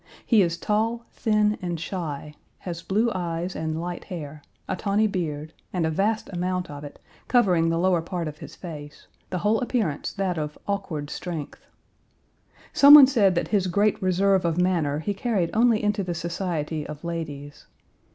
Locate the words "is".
0.41-0.57